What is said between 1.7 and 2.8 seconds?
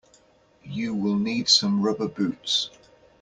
rubber boots.